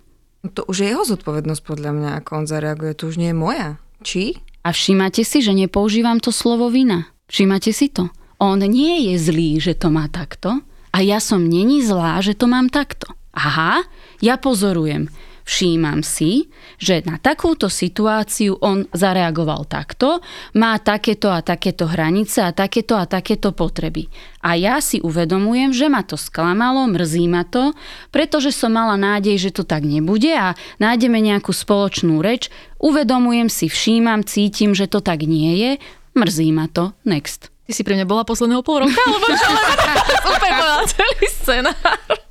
[0.46, 3.68] To už je jeho zodpovednosť podľa mňa, ako on zareaguje, to už nie je moja.
[4.02, 4.38] Či?
[4.66, 7.06] A všímate si, že nepoužívam to slovo vina.
[7.30, 8.10] Všímate si to?
[8.42, 10.60] On nie je zlý, že to má takto
[10.92, 13.08] a ja som není zlá, že to mám takto.
[13.36, 13.84] Aha,
[14.24, 15.12] ja pozorujem.
[15.46, 20.18] Všímam si, že na takúto situáciu on zareagoval takto,
[20.58, 24.10] má takéto a takéto hranice a takéto a takéto potreby.
[24.42, 27.70] A ja si uvedomujem, že ma to sklamalo, mrzí ma to,
[28.10, 32.50] pretože som mala nádej, že to tak nebude a nájdeme nejakú spoločnú reč,
[32.82, 35.70] uvedomujem si, všímam, cítim, že to tak nie je,
[36.18, 37.54] mrzí ma to, next.
[37.66, 39.46] Ty si pre mňa bola posledného pol roka, alebo čo?
[40.34, 42.25] Úplne celý scenár.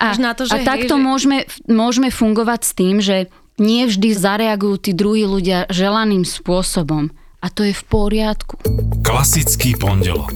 [0.00, 1.02] A, na to, že a hej, takto že...
[1.02, 7.14] môžeme, môžeme fungovať s tým, že nie vždy zareagujú tí druhí ľudia želaným spôsobom.
[7.44, 8.56] A to je v poriadku.
[9.04, 10.32] Klasický pondelok.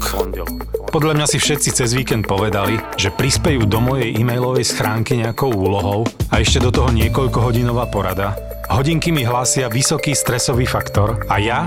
[0.92, 6.04] Podľa mňa si všetci cez víkend povedali, že prispejú do mojej e-mailovej schránky nejakou úlohou
[6.28, 8.36] a ešte do toho niekoľkohodinová porada.
[8.68, 11.60] Hodinky mi hlásia vysoký stresový faktor a ja?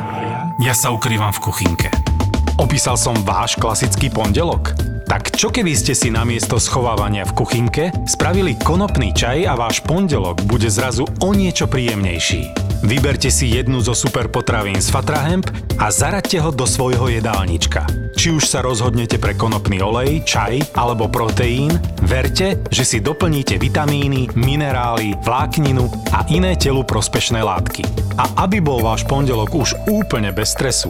[0.62, 2.11] Ja sa ukrývam v kuchynke.
[2.60, 4.76] Opísal som váš klasický pondelok?
[5.08, 10.40] Tak čo keby ste si namiesto schovávania v kuchynke spravili konopný čaj a váš pondelok
[10.48, 12.72] bude zrazu o niečo príjemnejší?
[12.82, 15.46] Vyberte si jednu zo super potravín z Fatrahemp
[15.78, 17.86] a zaraďte ho do svojho jedálnička.
[18.18, 24.34] Či už sa rozhodnete pre konopný olej, čaj alebo proteín, verte, že si doplníte vitamíny,
[24.34, 27.86] minerály, vlákninu a iné telu prospešné látky.
[28.18, 30.90] A aby bol váš pondelok už úplne bez stresu,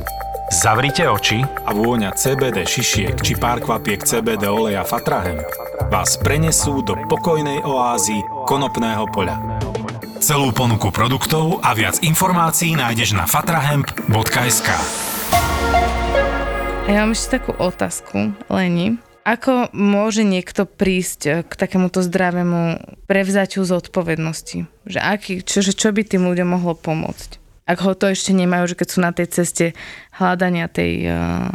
[0.52, 5.40] Zavrite oči a vôňa CBD šišiek či pár kvapiek CBD oleja Fatrahem
[5.88, 8.20] vás prenesú do pokojnej oázy
[8.52, 9.40] konopného poľa.
[10.20, 14.68] Celú ponuku produktov a viac informácií nájdeš na fatrahemp.sk
[16.84, 19.00] A ja mám ešte takú otázku, Leni.
[19.24, 24.68] Ako môže niekto prísť k takémuto zdravému prevzaťu zodpovednosti?
[24.84, 27.41] Že aký, čo, čo by tým ľuďom mohlo pomôcť?
[27.66, 29.66] Ak ho to ešte nemajú, že keď sú na tej ceste
[30.16, 31.50] hľadania tej eh,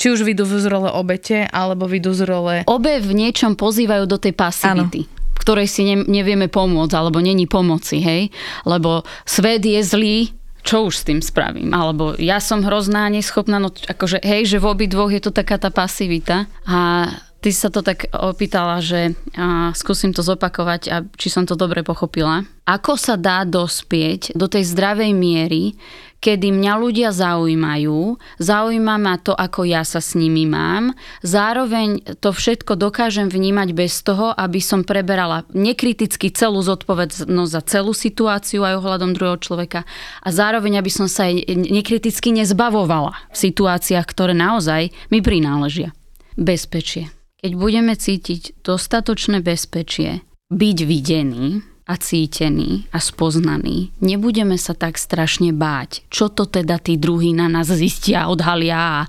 [0.00, 2.54] či už vidú v zrole obete, alebo vidú z role...
[2.64, 5.04] Obe v niečom pozývajú do tej pasivity.
[5.04, 8.28] Ano ktorej si ne, nevieme pomôcť, alebo není pomoci, hej?
[8.68, 10.18] Lebo svet je zlý,
[10.60, 11.72] čo už s tým spravím?
[11.72, 15.56] Alebo ja som hrozná, neschopná, no akože hej, že v obi dvoch je to taká
[15.56, 16.44] tá pasivita.
[16.68, 17.08] A
[17.40, 21.80] Ty sa to tak opýtala, že a, skúsim to zopakovať a či som to dobre
[21.80, 22.44] pochopila.
[22.68, 25.72] Ako sa dá dospieť do tej zdravej miery,
[26.20, 30.92] kedy mňa ľudia zaujímajú, zaujíma ma to, ako ja sa s nimi mám,
[31.24, 37.96] zároveň to všetko dokážem vnímať bez toho, aby som preberala nekriticky celú zodpovednosť za celú
[37.96, 39.88] situáciu aj ohľadom druhého človeka
[40.20, 45.96] a zároveň, aby som sa aj nekriticky nezbavovala v situáciách, ktoré naozaj mi prináležia.
[46.36, 50.20] Bezpečie keď budeme cítiť dostatočné bezpečie,
[50.52, 57.00] byť videný a cítený a spoznaný, nebudeme sa tak strašne báť, čo to teda tí
[57.00, 59.08] druhí na nás zistia, odhalia a,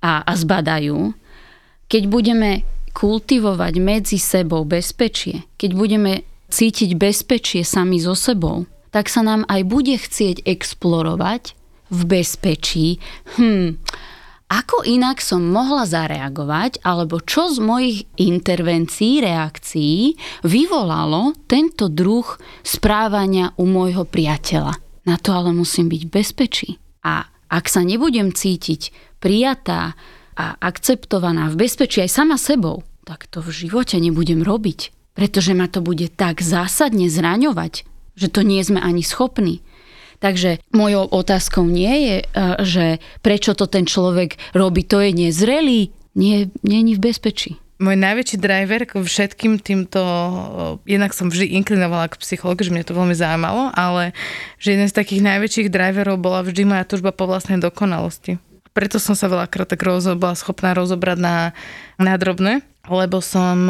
[0.00, 1.12] a, zbadajú.
[1.90, 2.62] Keď budeme
[2.94, 6.12] kultivovať medzi sebou bezpečie, keď budeme
[6.54, 11.58] cítiť bezpečie sami so sebou, tak sa nám aj bude chcieť explorovať
[11.90, 13.02] v bezpečí.
[13.34, 13.82] Hm,
[14.48, 22.28] ako inak som mohla zareagovať, alebo čo z mojich intervencií, reakcií vyvolalo tento druh
[22.60, 24.76] správania u môjho priateľa.
[25.08, 26.76] Na to ale musím byť bezpečí.
[27.04, 29.96] A ak sa nebudem cítiť prijatá
[30.34, 34.92] a akceptovaná v bezpečí aj sama sebou, tak to v živote nebudem robiť.
[35.14, 37.86] Pretože ma to bude tak zásadne zraňovať,
[38.18, 39.62] že to nie sme ani schopní.
[40.24, 42.26] Takže mojou otázkou nie je, e,
[42.64, 42.86] že
[43.20, 45.92] prečo to ten človek robí, to je nezrelý.
[46.16, 47.50] nie, nie je v bezpečí.
[47.82, 50.00] Môj najväčší driver k všetkým týmto,
[50.86, 54.14] jednak som vždy inklinovala k psychologu, že mňa to veľmi zaujímalo, ale
[54.62, 58.38] že jeden z takých najväčších driverov bola vždy moja túžba po vlastnej dokonalosti.
[58.70, 61.36] Preto som sa veľakrát tak rozo, bola schopná rozobrať na,
[61.98, 63.68] na drobné, lebo som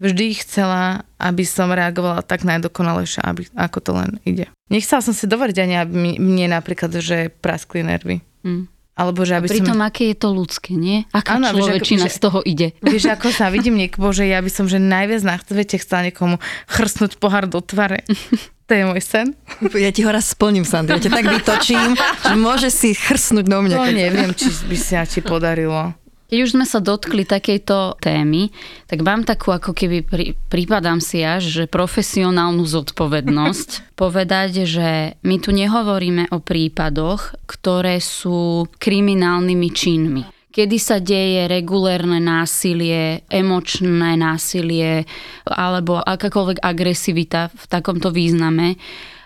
[0.00, 4.46] vždy chcela, aby som reagovala tak najdokonalejšie, aby, ako to len ide.
[4.68, 8.20] Nechcela som si dovoliť ani, aby mne napríklad, že praskli nervy.
[8.44, 8.68] Mm.
[9.00, 9.86] Alebo že aby Pritom, som...
[9.88, 11.08] aké je to ľudské, nie?
[11.16, 12.76] Aká ano, človečina že, z toho ide?
[12.84, 16.36] Vieš, ako sa vidím niekoho, že ja by som, že najviac na svete chcela niekomu
[16.68, 18.04] chrstnúť pohár do tvare.
[18.70, 19.34] To je môj sen.
[19.74, 20.94] Ja ti ho raz splním, Sandra.
[20.94, 23.74] Ja ťa tak vytočím, že môže si chrstnúť do mňa.
[23.74, 25.90] No neviem, či by sa ti podarilo.
[26.30, 28.54] Keď už sme sa dotkli takejto témy,
[28.86, 33.68] tak mám takú ako keby, pri, prípadám si až, že profesionálnu zodpovednosť
[34.00, 40.22] povedať, že my tu nehovoríme o prípadoch, ktoré sú kriminálnymi činmi.
[40.50, 45.06] Kedy sa deje regulérne násilie, emočné násilie
[45.46, 48.78] alebo akákoľvek agresivita v takomto význame,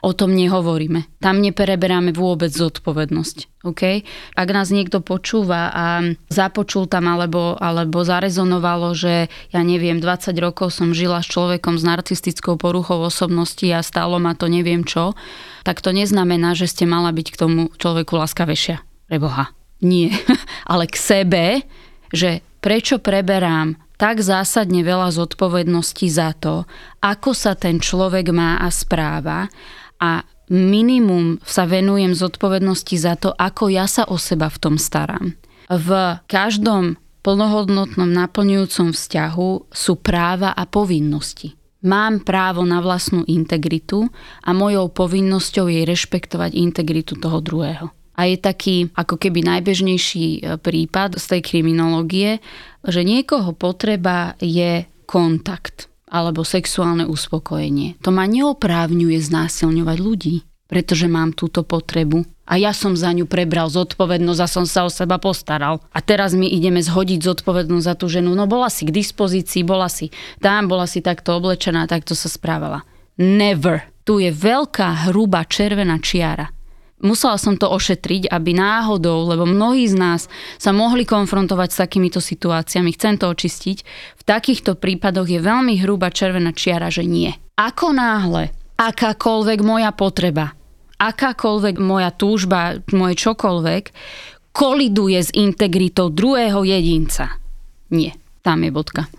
[0.05, 1.09] o tom nehovoríme.
[1.25, 3.65] Tam nepreberáme vôbec zodpovednosť.
[3.65, 4.05] Okay?
[4.37, 10.77] Ak nás niekto počúva a započul tam alebo, alebo zarezonovalo, že ja neviem, 20 rokov
[10.77, 15.17] som žila s človekom s narcistickou poruchou osobnosti a stálo ma to neviem čo,
[15.65, 18.85] tak to neznamená, že ste mala byť k tomu človeku láskavejšia.
[19.09, 19.57] Preboha.
[19.81, 20.13] Nie.
[20.71, 21.45] Ale k sebe,
[22.13, 26.67] že prečo preberám tak zásadne veľa zodpovedností za to,
[26.99, 29.47] ako sa ten človek má a správa
[30.05, 30.21] a
[30.53, 35.33] minimum sa venujem zodpovednosti za to, ako ja sa o seba v tom starám.
[35.73, 35.89] V
[36.29, 41.57] každom plnohodnotnom naplňujúcom vzťahu sú práva a povinnosti.
[41.85, 44.09] Mám právo na vlastnú integritu
[44.45, 47.93] a mojou povinnosťou je rešpektovať integritu toho druhého.
[48.15, 52.39] A je taký ako keby najbežnejší e, prípad z tej kriminológie,
[52.87, 58.01] že niekoho potreba je kontakt alebo sexuálne uspokojenie.
[58.05, 60.35] To ma neoprávňuje znásilňovať ľudí,
[60.69, 62.25] pretože mám túto potrebu.
[62.45, 65.81] A ja som za ňu prebral zodpovednosť a som sa o seba postaral.
[65.97, 68.37] A teraz my ideme zhodiť zodpovednosť za tú ženu.
[68.37, 70.13] No bola si k dispozícii, bola si
[70.45, 72.85] tam, bola si takto oblečená, takto sa správala.
[73.17, 73.89] Never.
[74.05, 76.53] Tu je veľká, hrubá červená čiara
[77.03, 80.21] musela som to ošetriť, aby náhodou, lebo mnohí z nás
[80.61, 83.79] sa mohli konfrontovať s takýmito situáciami, chcem to očistiť,
[84.19, 87.35] v takýchto prípadoch je veľmi hrubá červená čiara, že nie.
[87.59, 90.55] Ako náhle akákoľvek moja potreba,
[90.99, 93.85] akákoľvek moja túžba, moje čokoľvek,
[94.55, 97.39] koliduje s integritou druhého jedinca.
[97.91, 99.11] Nie, tam je bodka.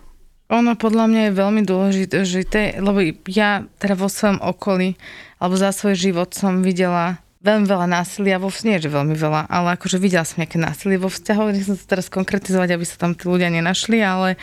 [0.53, 4.93] Ono podľa mňa je veľmi dôležité, lebo ja teda vo svojom okolí
[5.41, 9.45] alebo za svoj život som videla veľmi veľa násilia vo vzťahu, nie že veľmi veľa,
[9.45, 13.13] ale akože videla som nejaké násilie vo vzťahoch, nechcem sa teraz konkretizovať, aby sa tam
[13.13, 14.41] tí ľudia nenašli, ale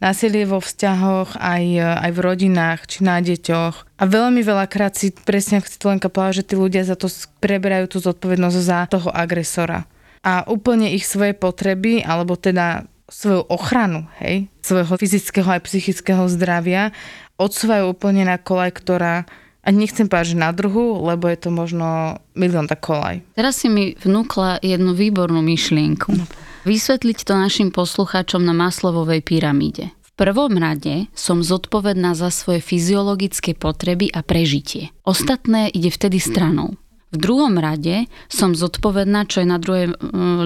[0.00, 1.64] násilie vo vzťahoch, aj,
[2.00, 4.00] aj v rodinách, či na deťoch.
[4.00, 7.12] A veľmi veľakrát si presne, ako si to Lenka povedala, že tí ľudia za to
[7.44, 9.84] preberajú tú zodpovednosť za toho agresora.
[10.24, 16.94] A úplne ich svoje potreby, alebo teda svoju ochranu, hej, svojho fyzického aj psychického zdravia
[17.40, 19.24] odsúvajú úplne na kolaj, ktorá
[19.60, 23.20] a nechcem povedať, že na druhu, lebo je to možno milión tak kolaj.
[23.36, 26.16] Teraz si mi vnúkla jednu výbornú myšlienku.
[26.16, 26.24] No.
[26.64, 29.92] Vysvetliť to našim poslucháčom na maslovovej pyramíde.
[30.00, 34.92] V prvom rade som zodpovedná za svoje fyziologické potreby a prežitie.
[35.04, 36.76] Ostatné ide vtedy stranou.
[37.10, 39.96] V druhom rade som zodpovedná, čo je na druhej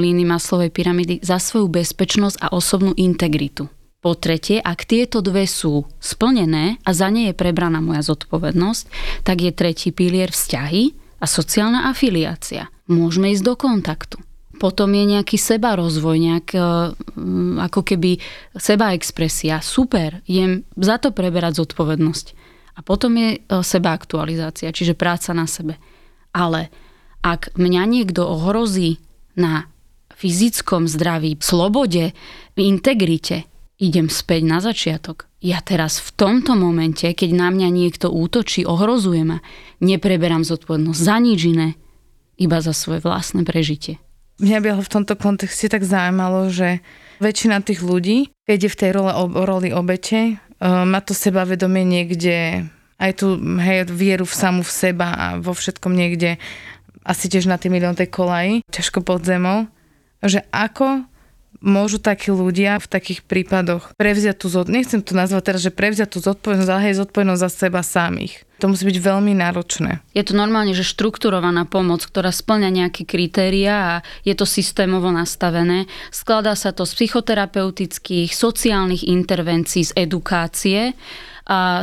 [0.00, 3.68] línii maslovej pyramidy, za svoju bezpečnosť a osobnú integritu.
[4.04, 8.84] Po tretie, ak tieto dve sú splnené a za ne je prebraná moja zodpovednosť,
[9.24, 12.68] tak je tretí pilier vzťahy a sociálna afiliácia.
[12.84, 14.20] Môžeme ísť do kontaktu.
[14.60, 16.60] Potom je nejaký seba rozvoj, nejak e,
[17.64, 18.20] ako keby
[18.60, 19.64] seba expresia.
[19.64, 22.26] Super, idem za to preberať zodpovednosť.
[22.76, 25.80] A potom je e, seba aktualizácia, čiže práca na sebe.
[26.36, 26.68] Ale
[27.24, 29.00] ak mňa niekto ohrozí
[29.32, 29.64] na
[30.12, 32.12] fyzickom zdraví, slobode,
[32.52, 35.26] integrite, idem späť na začiatok.
[35.44, 39.38] Ja teraz v tomto momente, keď na mňa niekto útočí, ohrozuje ma,
[39.82, 41.68] nepreberám zodpovednosť za nič iné,
[42.40, 44.00] iba za svoje vlastné prežitie.
[44.42, 46.82] Mňa by v tomto kontexte tak zaujímalo, že
[47.22, 49.12] väčšina tých ľudí, keď je v tej role,
[49.46, 52.66] roli obete, uh, má to sebavedomie niekde,
[52.98, 56.42] aj tu hej, vieru v samu v seba a vo všetkom niekde,
[57.06, 59.70] asi tiež na tým milión tej kolaji, ťažko pod zemou,
[60.24, 61.04] že ako
[61.60, 66.08] môžu takí ľudia v takých prípadoch prevziať tú zodpovednosť, nechcem to nazvať teraz, že prevziať
[66.14, 68.42] tú zodpovednosť, ale hej, zodpovednosť za seba samých.
[68.62, 70.00] To musí byť veľmi náročné.
[70.14, 75.90] Je to normálne, že štrukturovaná pomoc, ktorá splňa nejaké kritéria a je to systémovo nastavené.
[76.14, 80.96] Skladá sa to z psychoterapeutických, sociálnych intervencií, z edukácie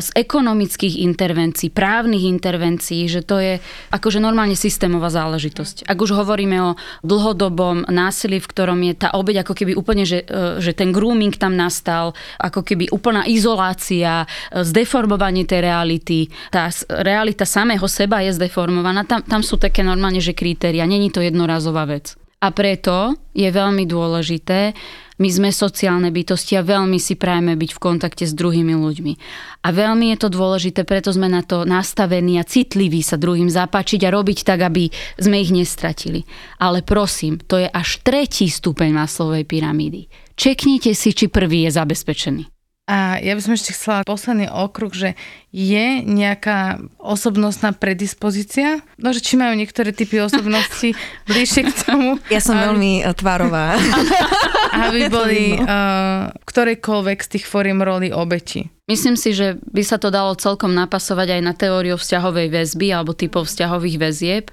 [0.01, 3.62] z ekonomických intervencií, právnych intervencií, že to je
[3.93, 5.86] akože normálne systémová záležitosť.
[5.86, 6.72] Ak už hovoríme o
[7.05, 11.38] dlhodobom násilí, v ktorom je tá obeď ako keby úplne, že, e, že ten grooming
[11.38, 18.34] tam nastal, ako keby úplná izolácia, e, zdeformovanie tej reality, tá realita samého seba je
[18.34, 22.20] zdeformovaná, tam, tam sú také normálne, že kritéria, není to jednorazová vec.
[22.41, 24.73] A preto je veľmi dôležité,
[25.21, 29.13] my sme sociálne bytosti a veľmi si prajeme byť v kontakte s druhými ľuďmi.
[29.61, 34.01] A veľmi je to dôležité, preto sme na to nastavení a citliví sa druhým zapáčiť
[34.09, 34.89] a robiť tak, aby
[35.21, 36.25] sme ich nestratili.
[36.57, 40.09] Ale prosím, to je až tretí stupeň maslovej pyramídy.
[40.33, 42.61] Čeknite si, či prvý je zabezpečený.
[42.89, 45.09] A ja by som ešte chcela posledný okruh, že
[45.53, 48.82] je nejaká osobnostná predispozícia?
[48.97, 50.97] No, že či majú niektoré typy osobnosti
[51.29, 52.17] bližšie k tomu?
[52.34, 53.77] Ja som aby, veľmi e, tvárová.
[54.71, 58.71] Aby boli uh, ktorejkoľvek z tých foriem roli obeti.
[58.88, 63.11] Myslím si, že by sa to dalo celkom napasovať aj na teóriu vzťahovej väzby alebo
[63.11, 64.45] typov vzťahových väzieb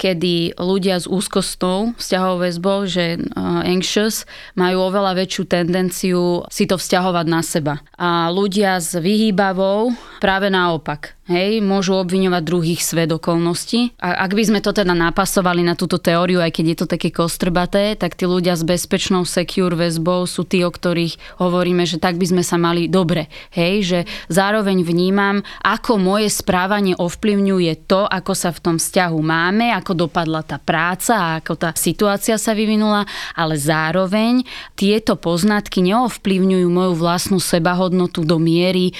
[0.00, 4.24] kedy ľudia s úzkostnou vzťahovou väzbou, že uh, anxious,
[4.56, 7.74] majú oveľa väčšiu tendenciu si to vzťahovať na seba.
[8.00, 9.92] A ľudia s vyhýbavou
[10.24, 13.94] práve naopak hej, môžu obviňovať druhých svet okolností.
[14.02, 17.14] A ak by sme to teda napasovali na túto teóriu, aj keď je to také
[17.14, 22.18] kostrbaté, tak tí ľudia s bezpečnou secure väzbou sú tí, o ktorých hovoríme, že tak
[22.18, 23.30] by sme sa mali dobre.
[23.54, 29.70] Hej, že zároveň vnímam, ako moje správanie ovplyvňuje to, ako sa v tom vzťahu máme,
[29.70, 33.06] ako dopadla tá práca a ako tá situácia sa vyvinula,
[33.38, 34.42] ale zároveň
[34.74, 38.92] tieto poznatky neovplyvňujú moju vlastnú sebahodnotu do miery, e,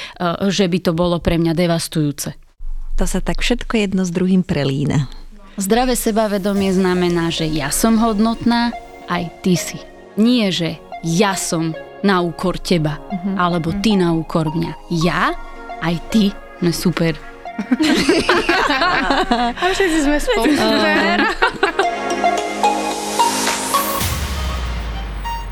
[0.47, 2.20] že by to bolo pre mňa devastujúce
[3.01, 5.09] to sa tak všetko jedno s druhým prelína.
[5.57, 8.77] Zdravé sebavedomie znamená, že ja som hodnotná,
[9.09, 9.81] aj ty si.
[10.21, 11.73] Nie, že ja som
[12.05, 13.41] na úkor teba, uh-huh.
[13.41, 14.73] alebo ty na úkor mňa.
[15.01, 15.33] Ja,
[15.81, 16.29] aj ty,
[16.61, 17.17] no super.
[19.61, 20.53] A všetci sme spolu.